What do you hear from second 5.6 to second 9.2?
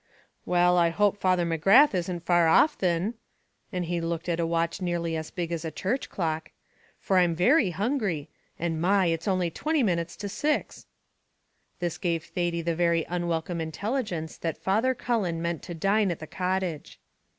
a church clock, "for I'm very hungry, and, my!